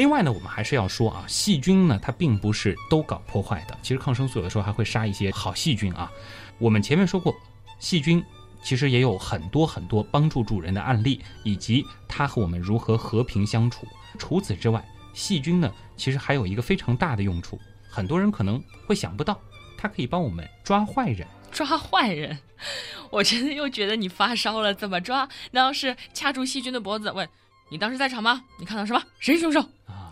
[0.00, 3.76] 另外呢，我们还是要说啊，细菌呢，它并不是都搞破坏的。
[3.82, 6.10] 其实抗生素有的时候还会杀一些好细菌啊。
[6.56, 7.36] 我们前面说过，
[7.78, 8.24] 细菌
[8.62, 13.86] 其实也有很多很多帮助主人的案例，以及它和我们如何和平相处。
[14.18, 14.82] 除此之外，
[15.12, 17.60] 细菌呢，其实还有一个非常大的用处，
[17.90, 19.38] 很多人可能会想不到，
[19.76, 21.28] 它可以帮我们抓坏人。
[21.52, 22.38] 抓坏人？
[23.10, 25.28] 我真的又觉得你发烧了，怎么抓？
[25.50, 27.28] 难道是掐住细菌的脖子问？
[27.70, 28.42] 你当时在场吗？
[28.58, 29.00] 你看到什么？
[29.20, 30.10] 谁是凶手啊？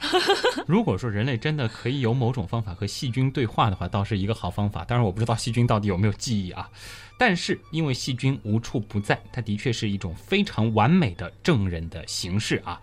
[0.64, 4.84] 如果说人类真的可以有某种方法和细菌对话的话，倒是一个好方法。
[4.84, 6.70] 当然，我不知道细菌到底有没有记忆啊。
[7.18, 12.80] 但是，因为细菌无处不在，它的确是一种非常完美的证人的形式啊。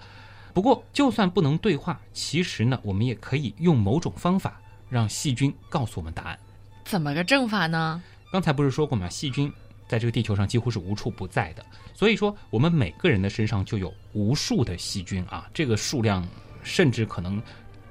[0.53, 4.59] 不过，就算不能对话，其实呢，我们也可以用某种方法
[4.89, 6.37] 让细菌告诉我们答案。
[6.83, 8.03] 怎么个证法呢？
[8.29, 9.07] 刚才不是说过吗？
[9.07, 9.49] 细菌。
[9.87, 16.27] 在这个地球上几乎是无处不在的，所以说我们每个人的身上就有无数的细菌啊，这个数量
[16.63, 17.41] 甚至可能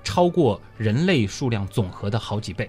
[0.02, 2.68] 超过人类数量总和的好几倍。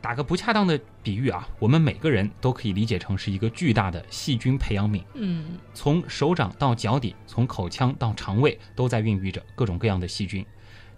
[0.00, 5.02] 打个不恰当的比喻啊，我们每个人都可以理解成是一个巨大的细菌培养皿。
[5.14, 10.46] 嗯，从手掌到脚底，从口腔到肠胃，都在孕育着各种各样的细菌。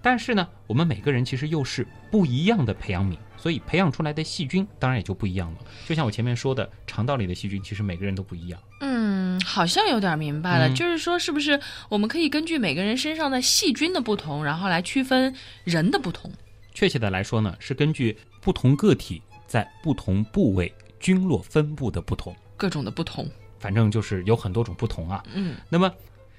[0.00, 5.58] 但是呢，我们每个人其实又是不一样的培养皿，所以培养出来的细菌当然也就不一样了。
[5.87, 8.61] 就像我前面说的，肠道里的细菌其实每个人都不一样。
[8.80, 15.34] 嗯，好像有点明白了，就是说，是不是我们可以根据每个人身上的细菌的不同，然后来区分
[15.64, 16.30] 人的不同？
[16.72, 25.22] 确切的来说呢，是根据不同个体在不同部位菌落分布的不同，各种的不同，反正就是有很多种不同啊。
[25.34, 25.92] 嗯，那么。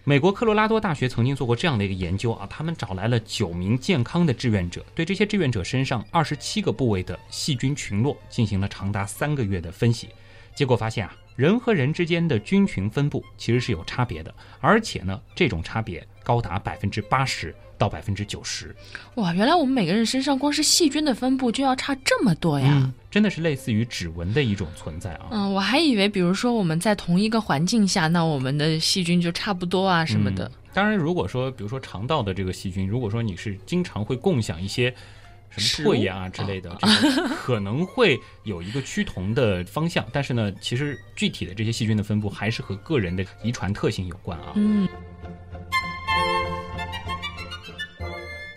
[0.09, 10.09] 美国科罗拉多大学曾经做过这样的一个研究啊，他们找来了九名健康的志愿者，对这些志愿者身上二十七个部位的细菌群落进行了长达三个月的分析，
[10.55, 18.75] 结果发现啊，人和人之间的菌群分布其实是有差别的，而且呢，这种差别高达百分之八十到百分之九十。
[19.15, 22.69] 哇，原来我们每个人身上光是细菌的分布就要差这么多呀！
[22.71, 25.29] 嗯，真的是类似于指纹的一种存在啊。
[25.31, 30.45] 嗯，我还以为，比如说我们在同一个环境下，那我们的细菌就差不多啊什么的。
[30.45, 34.93] 嗯当然，如果说比如说肠道的这个细菌，如果说你是经常会共享一些
[35.49, 40.05] 什么唾液啊之类的，这个可能会有一个趋同的方向。
[40.13, 44.53] 但是呢，其实具体的这些细菌的分布还是和个人的遗传特性有关啊。
[44.55, 44.87] 嗯，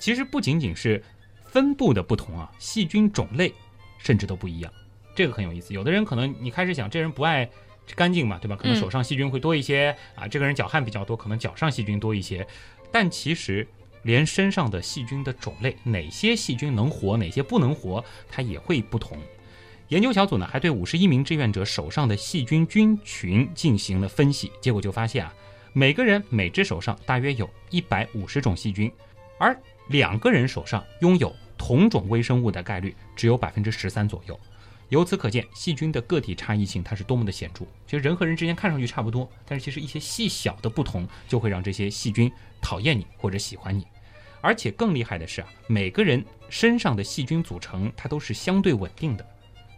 [0.02, 1.00] 其实不仅仅是
[1.44, 3.54] 分布的不同啊，细菌种类
[3.98, 4.72] 甚至都不一样，
[5.14, 5.72] 这个很有意思。
[5.72, 7.48] 有的人可能你开始想，这人不爱
[7.94, 8.56] 干净嘛，对吧？
[8.56, 12.44] 可能嗯手上细菌会多一些、啊，这个人脚汗比较多，可能脚上细菌多一些。
[12.90, 13.64] 但其实
[14.02, 19.16] 连身上的细菌的种类，哪些细菌能活，哪些不能活，它也会不同。
[19.86, 25.32] 研究小组呢还对五十一名志愿者手上的细菌菌群进行了分析，结果就发现啊，
[25.72, 28.90] 每个人每只手上大约有一百五十种细菌，
[29.38, 29.56] 而
[29.92, 34.38] 两个人手上拥有同种微生物的概率只有百分之十三左右。
[34.88, 37.64] 由此可见，细菌的个体差异性它是多么的显著。
[37.86, 43.86] 其实人和人之间看上去差不多，但是其实一些细小的不同就会让这些细菌讨厌你或者喜欢你。
[44.40, 49.26] 而且更厉害的是啊，每个人身上的细菌组成它都是相对稳定的。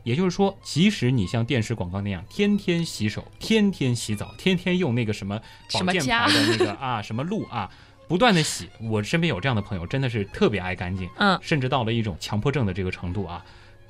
[0.02, 5.40] 也就是说，即使你像电视广告那样天天洗手、天天洗澡、天天用那个什么
[5.72, 7.70] 保健牌的那个啊什么露啊，
[8.06, 13.44] 不断的洗，我身边有这样的朋友，真的是特别爱干净，嗯甚至到了一种强迫症的这个程度啊。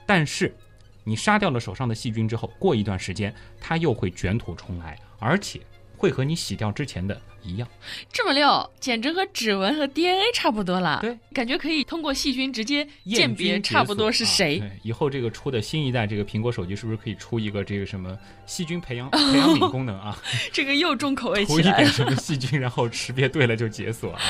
[0.06, 0.54] 但是，
[1.02, 5.60] 你杀掉了手上的细菌之后，过一段时间，它又会卷土重来，而且
[6.04, 7.66] 会和你洗掉之前的一样。
[8.12, 10.98] 这么溜，简直和指纹和 DNA 差不多了。
[11.00, 14.62] 对，感觉可以通过细菌直接鉴别差不多是谁。
[14.82, 20.14] 以后这个出的新一代这个苹果手机是不是可以出一个这个什么细菌培养 培养皿功能啊？
[20.52, 21.80] 这个又重口味涂起来了。
[21.80, 24.20] 一点什么细菌，然后识别对了就解锁啊。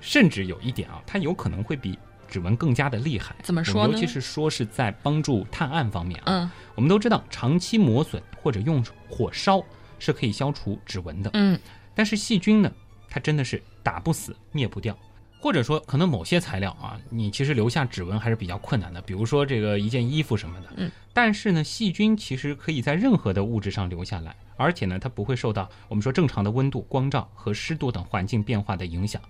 [0.00, 1.98] 甚至有一点啊，它有可能会比
[2.28, 3.34] 指纹更加的厉害。
[3.42, 6.44] 怎么说呢尤其是说是在帮助探案方面啊。
[6.44, 9.62] 嗯我们都知道，长期磨损或者用火烧
[10.02, 11.30] 是可以消除指纹的。
[11.34, 11.56] 嗯，
[11.94, 12.72] 但是细菌呢，
[13.08, 14.98] 它真的是打不死、灭不掉，
[15.38, 20.72] 或者说可能某些材料啊，你其实留下指纹还是比较困难的，比如说这个一件衣服什么的。
[20.76, 20.90] 嗯。
[21.12, 29.22] 但是呢，细菌其实可以在任何的物质上留下来，而且呢，它不会受到我们说正常的温度、光照和湿度等环境变化的影响。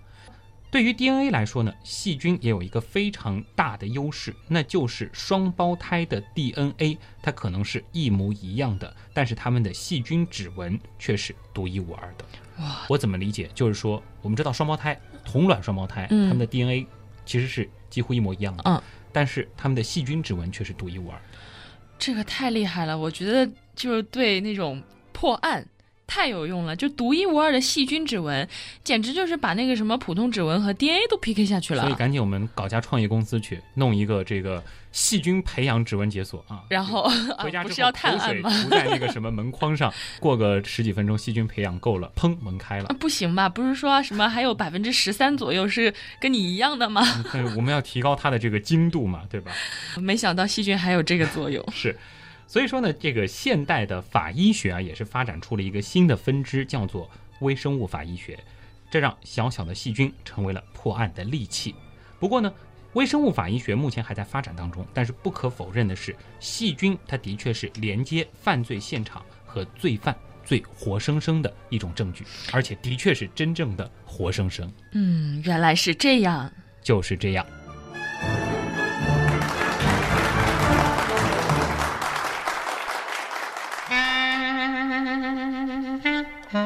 [0.73, 12.25] 对于 DNA 来说呢，细菌也有一个非常大的优势，那就是双胞胎的 DNA 它可能是一模一样的，但是它们的细菌指纹却是独一无二的。
[12.57, 13.47] 哇，我怎么理解？
[13.53, 16.87] 就是说，我们知道双胞胎、同卵双胞胎，嗯它们的 DNA
[17.23, 18.81] 其实是几乎一模一样的，嗯，
[19.11, 21.37] 但是它们的细菌指纹却是独一无二的。
[21.99, 24.81] 这个太厉害了，我觉得就是对那种
[25.11, 25.63] 破案
[26.05, 28.47] 太有用了，就独一无二的细菌指纹，
[28.83, 31.93] 简直就是把那个什么普通指纹和 DNA 都 PK 下去了所以。
[31.95, 36.63] 赶紧我们搞家创业公司去弄一个这个细菌培养指纹解锁啊！
[36.69, 38.63] 然后、啊回家之后 不是要探口水案吗？
[38.63, 42.95] 涂在那个什么门框上，过个十几分钟，细菌培养够了，砰，门开了啊。
[42.99, 43.49] 不行吧？
[43.49, 47.01] 不是说什么还有百分之十三左右是跟你一样的吗？
[47.55, 49.51] 我们要提高它的这个精度嘛，对吧？
[49.97, 51.63] 没想到细菌还有这个作用。
[51.71, 51.97] 是，
[52.53, 58.37] 所以说呢，这个现代的法医学啊，也是发展出了一个新的分支，叫做微生物法医学。
[58.91, 61.73] 这让小小的细菌成为了破案的利器。
[62.19, 62.53] 不过呢，
[62.93, 74.71] 微生物法医学目前还在发展当中，但是不可否认的是，细菌它的确是连接犯罪现场和罪犯最活生生的一种证据，而且的确是真正的活生生。
[74.91, 76.53] 嗯，原来是这样。
[76.83, 77.43] 就是这样。
[86.53, 86.61] 那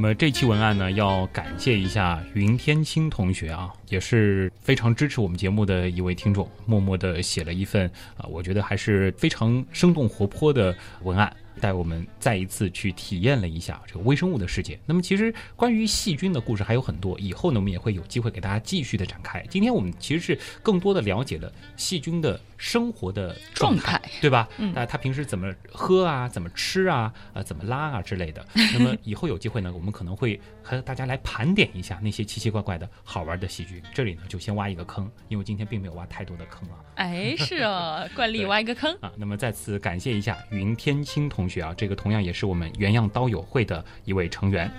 [0.00, 14.78] 么这期文案呢，要感谢一下云天青同学啊，也是非常支持我们节目的一位听众，默默的写了一份啊，我觉得还是非常生动活泼的文案，带我们再一次去体验了一下这个微生物的世界。
[14.86, 19.44] 那么其实关于细菌的故事还有很多，以后呢我们也会有机会给大家继续的展开。
[19.48, 24.48] 今天我们其实是更多的了解了细菌的生活的状态，对吧？
[24.56, 28.42] 嗯那他平时怎么喝啊，怎么吃啊，啊怎么拉啊之类的。
[28.72, 33.82] 那么以后有机会呢，我们可能会和大家来盘点一下那些奇奇怪怪的好玩的喜剧。
[33.92, 36.80] 这里呢就先挖一个坑，因为今天并没有挖太多的坑啊。
[36.94, 38.96] 哎，是哦， 惯例挖一个坑。
[39.02, 44.70] 啊，那么再次感谢一下云天青同学啊，这个同样也是我们原样刀友会的一位成员。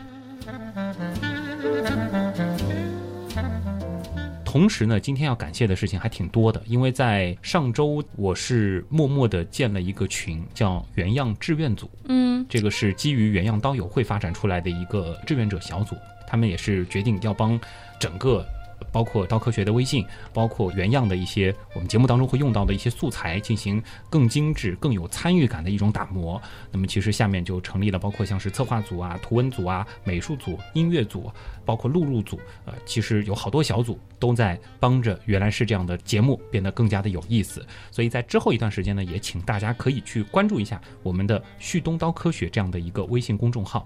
[4.56, 11.92] 同时呢，今天要感谢的事情还挺多的，因为在上周我是默默的建了一个群，叫原样志愿组。
[12.06, 17.60] 嗯，这个是基于原样刀友会发展出来的一个志愿者小组，他们也是决定要帮
[18.00, 18.46] 整个。
[18.92, 26.42] 包括刀科学的微信，包括原样的一些我们节目当中会用到的一些素材，进行更精致、更有参与感的一种打磨。
[26.72, 31.32] 那么其实下面就成立了，包括像是策划组啊、图文组啊、美术组、音乐组，
[31.66, 37.66] 包括录入组，呃，其实有好多小组都在帮着原来是这样的节目变得更加的有意思。
[37.92, 43.86] 所以在之后一段时间呢，也请大家可以去关注一下我们的旭东刀科学这样的一个微信公众号。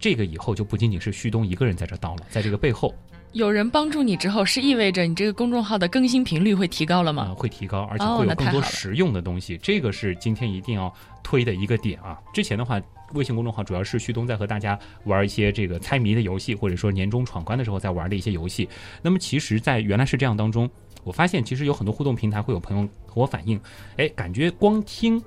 [0.00, 2.94] 这个以后就不仅仅是旭东一个人在这刀了，在这个背后。
[3.32, 7.34] 有人帮助你之后，是意味着你这个公众号的更新频率会提高了吗？
[7.36, 9.58] 会提高，而且会有更多实用的东西。
[9.58, 12.18] 这个是今天一定要推的一个点啊！
[12.32, 12.80] 之前的话，
[13.12, 18.68] 微信公众号主要是旭东在和大家玩一些这个猜谜的游戏，或者说年终闯关的时候在玩的一些游戏。
[19.02, 20.68] 那么其实，在原来是这样当中，
[21.04, 23.60] 我发现其实有很多互动平台会有朋友和我反映，
[23.98, 25.22] 哎，感觉光听。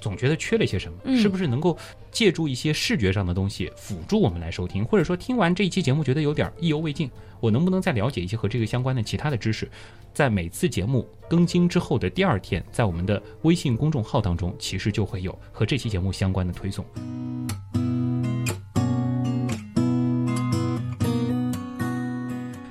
[0.00, 1.76] 总觉得缺了一些什么，是不是能够
[2.10, 4.84] 借助一些视觉上的东西辅助我们来收听？
[4.84, 9.70] 或者说听完这一期节目觉得有点意犹未尽，我能不能再了解一些和这个相关的其他的知识？
[10.14, 16.84] 在每次节目更新之后的第二天，在我们的微信公众号当中，其实就会有和这期节目相关的推送。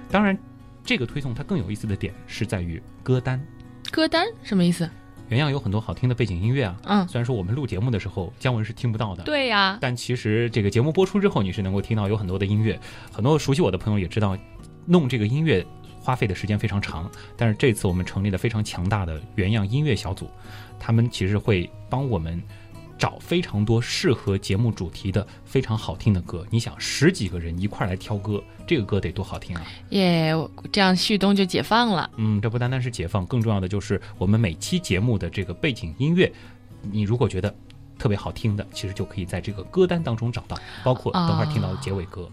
[0.10, 0.38] 当然，
[0.84, 3.44] 这个推送它更有意思的点是在于歌单。
[3.92, 4.90] 歌单什么意思？
[5.30, 12.80] 原样有很多好听的背景音乐啊，嗯，虽然说我们录节目的时候姜文是听不到的，对呀，但其实这个节目播出之后，你是能够听到有很多的音乐。
[13.12, 14.38] 很多熟悉我的朋友也知道，
[14.86, 15.66] 弄这个音乐
[16.00, 17.10] 花费的时间非常长。
[17.36, 20.30] 但是这次我们成立了非常强大的原样音乐小组，
[20.80, 22.42] 他们其实会帮我们。
[22.98, 29.64] 找非常多适合节目主题的非常好听的歌，你想十几个人一块来挑歌，这个歌得多好听啊！
[29.90, 30.34] 耶，
[30.72, 32.10] 这样旭东就解放了。
[32.18, 36.32] 嗯，这不单单是解放，更重要的就是我们每期节目的这个背景音乐，
[36.82, 37.54] 你如果觉得
[38.00, 42.22] 特别好听的，其实就可以在这个歌单当中找到，包括等会儿听到的结尾歌。
[42.24, 42.32] 哦，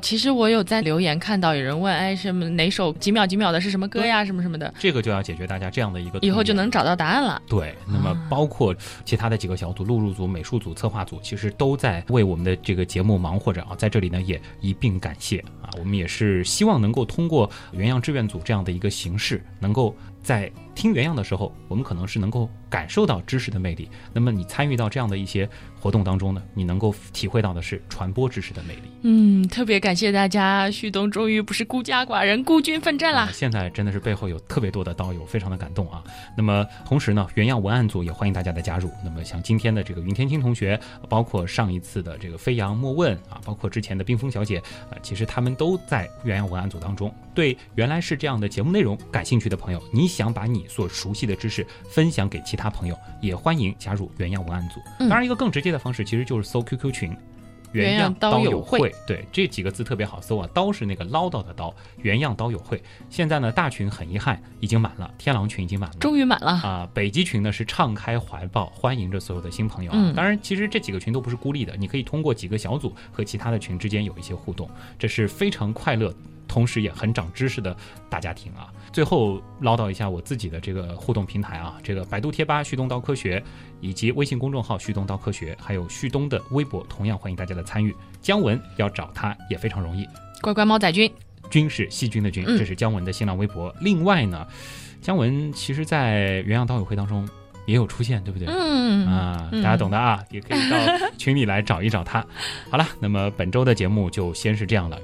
[0.00, 4.72] 其实我有在留言看到有人问，哎，什么哪首几秒几秒的是什么歌呀，什么什么的。
[4.78, 7.40] 这个就要解决大家这样的一个，以后就能找到答案了。
[7.48, 8.74] 对，那么包括
[9.04, 13.76] 其他的几个小组，录入组、美术组、策划组，其实都在为我们的这个节目忙活着啊。
[13.76, 15.70] 在这里呢，也一并感谢啊。
[15.78, 19.94] 我们也是希望能够通过原样志愿组这样的一个形式，能够。
[20.28, 23.88] 在听原样的时候，我们可能是能够感受到知识的魅力。
[24.12, 25.48] 那么你参与到这样的一些
[25.80, 28.82] 活动当中呢，你能够体会到的是传播知识的魅力。
[29.04, 33.30] 嗯，特别感谢大家，旭东终于不是孤家寡人，孤军奋战了。
[33.32, 36.04] 现在真的是背后有特别多的刀友，非常的感动啊。
[36.36, 38.90] 那么同时呢，原样文案组也欢迎大家的加入。
[39.02, 44.58] 那么像今天的这个云天青同学，包括上一次的这个飞扬莫问啊，包括之前的冰封小姐
[44.90, 47.10] 啊，其实他们都在原样文案组当中。
[47.34, 54.80] 对原来是这样的节目内容感兴趣的朋友，你想把你所熟悉的知识分享给其他朋友，也欢迎加入原样文案组。
[54.98, 57.16] 当然，一个更直接的方式其实就是搜 QQ 群，
[57.70, 58.92] 原样刀友会。
[59.06, 62.82] 对，这几个字特别好搜啊，刀是那个唠叨的刀，原样刀友会。
[63.08, 66.90] 现在呢，大群很遗憾已经满了，天狼群已经满了，终于满了啊！
[66.92, 70.12] 北极群呢是敞开怀抱欢迎着所有的新朋友啊。
[70.16, 76.12] 当然，其实这几个群都不是孤立的，你可以通过几个小组和其他的群之间有一些互动，这是非常快乐。
[76.48, 77.76] 同时也很长知识的
[78.08, 78.72] 大家庭啊！
[78.90, 83.40] 最后唠叨一下我自己的这个互动平台啊，这个百度贴吧“旭东刀科学”
[83.80, 87.94] 以及微信公众号“旭东刀科学”，还有旭东的微博，同样欢迎大家的参与。
[88.20, 90.08] 姜文要找他也非常容易，
[90.40, 91.12] 乖乖猫仔君，
[91.50, 93.72] 君是细菌的菌，这是姜文的新浪微博。
[93.80, 94.46] 另外呢，
[95.02, 97.28] 姜文其实在原样刀友会当中
[97.66, 98.48] 也有出现，对不对？
[98.48, 100.76] 嗯啊，大家懂的啊，也可以到
[101.18, 102.24] 群里来找一找他。
[102.70, 104.98] 好了，那么本周的节目就先是这样了。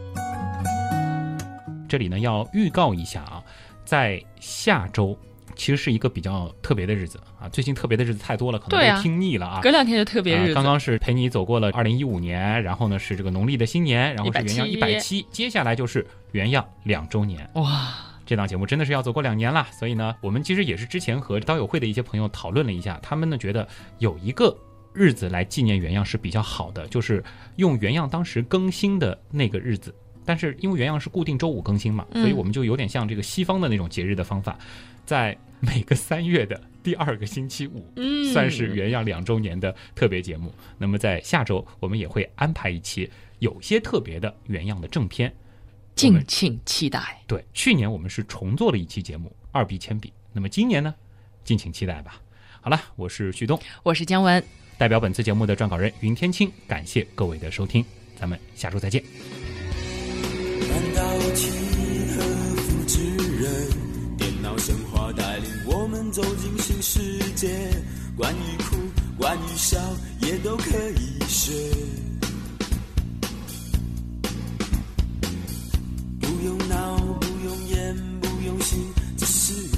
[1.88, 3.42] 这里呢要预告一下啊，
[3.84, 5.16] 在下周
[5.56, 7.48] 其实是一个比较特别的日子啊。
[7.48, 9.60] 最近特别的日子太多了，可能都听腻了啊。
[9.62, 10.54] 隔两天就特别日子。
[10.54, 17.48] 刚刚是陪你走过了二零一五年，然后呢是这个农历的新年，然后是原样一百七，接下来就是原样两周年。
[17.54, 17.94] 哇，
[18.26, 19.66] 这档节目真的是要走过两年了。
[19.70, 23.68] 所以呢，我们其实也是之前和刀友会的一些朋友讨论了一下，他们呢觉得
[23.98, 24.56] 有一个
[24.92, 27.22] 日子来纪念原样是比较好的，就是
[27.56, 29.94] 用原样当时更新的那个日子。
[30.24, 34.58] 但是因为原样是固定周五更新嘛，所以我们就有点像这个西方的那种节日的方法，
[35.04, 37.84] 在每个三月的第二个星期五，
[38.32, 40.52] 算是原样两周年的特别节目。
[40.78, 45.32] 那么在下周我们也会安排一期有些特别的原样的正片，
[45.94, 47.22] 敬请期待。
[47.26, 50.94] 对，去年我们是重做了一期节目二 B 铅笔，那么今年呢，
[51.44, 52.20] 敬请期待吧。
[52.60, 54.42] 好了，我是旭东，我是姜文，
[54.78, 57.84] 代表本次节目的撰稿人云天青，感谢各位的收听，
[58.18, 59.43] 咱们下周再见。
[60.68, 61.00] 感到
[61.34, 61.50] 契
[62.14, 62.22] 合
[62.56, 62.98] 复制
[63.40, 63.68] 人。
[64.16, 67.48] 电脑神话带领我们走进新世界，
[68.16, 68.76] 关于哭，
[69.18, 69.78] 关于笑，
[70.20, 71.52] 也都可以学。
[76.20, 79.73] 不用脑，不用眼，不用心，只是。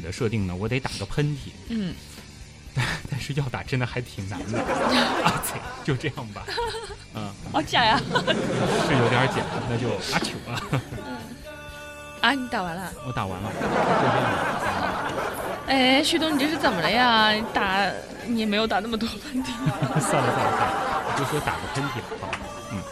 [0.00, 1.94] 始的设定呢，我得打个喷嚏，嗯，
[2.74, 4.58] 但但是要打真的还挺难的。
[5.24, 6.42] 阿贼，就这样吧，
[7.14, 8.00] 嗯，好假呀！
[8.08, 8.14] 是
[8.96, 10.56] 有点假，那就阿球啊，
[12.22, 12.90] 啊，你打完了？
[13.06, 13.74] 我打完了，就这样
[14.24, 14.56] 吧。
[15.66, 17.30] 哎，旭东，你这是怎么了呀？
[17.32, 17.88] 你打
[18.26, 19.48] 你也没有打那么多喷嚏。
[20.00, 22.38] 算了算了算了，我就说打个喷嚏好了。
[22.72, 22.82] 嗯，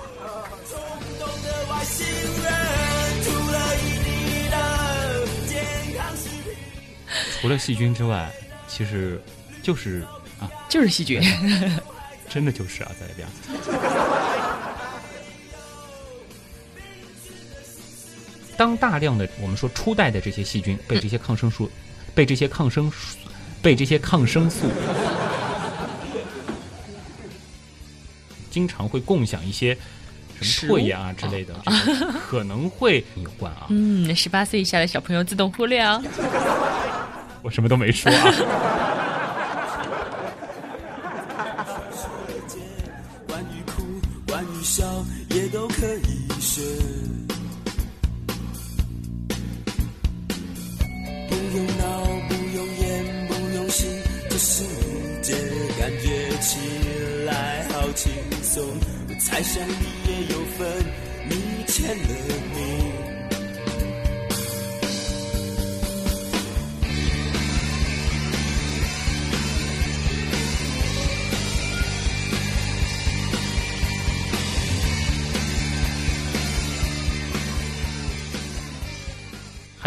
[7.40, 8.30] 除了细菌之外，
[8.66, 9.20] 其实
[9.62, 10.04] 就是
[10.40, 11.22] 啊，就是细菌。
[12.28, 13.26] 真的就是啊，在里边。
[18.56, 21.70] 当大量的我们说初代的这些细菌被这些抗生素、
[22.14, 23.16] 被这些抗生素、
[23.62, 24.66] 被这些抗生素，
[28.50, 29.78] 经常会共享一些
[30.42, 33.68] 什么唾液啊之类的，这个可能会有关啊。
[33.70, 36.02] 嗯，十八岁以下的小朋友自动忽略啊。
[37.48, 38.24] 我什么都没说啊。
[43.26, 44.62] 关于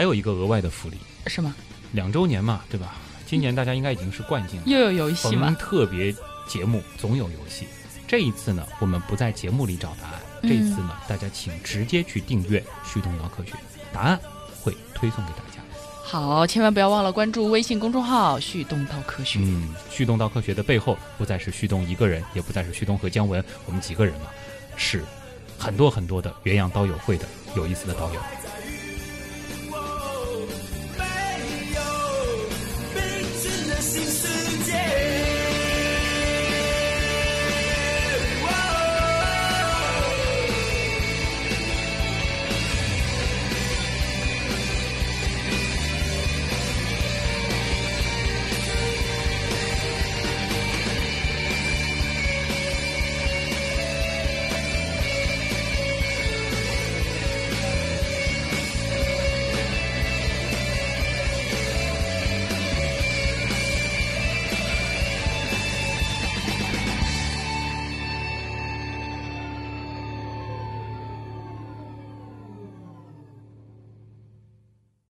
[0.02, 0.98] 还有一个额外的福利，
[1.28, 1.54] 是吗？
[1.92, 2.96] 两周年嘛，对吧？
[3.28, 4.64] 今年大家应该已经是惯性了。
[4.66, 5.56] 又有游戏逢吗？
[5.60, 6.12] 特别
[6.48, 7.68] 节目总有游戏。
[8.08, 13.52] 这一次呢，我们不在节目里找答案，嗯这一次呢，大家请直接去订阅《旭东聊科学》，
[13.94, 14.20] 答案
[14.64, 15.62] 会推送给大家。
[16.04, 19.38] 好，千万不要忘了关注微信公众号“旭东道科学”。
[19.46, 24.32] 嗯，旭东到科学的背后不再是旭东一个人，也不再是旭东和姜文我们几个人了，
[24.76, 25.04] 是
[25.60, 28.20] 很多很多的元阳刀友会的有意思的刀友。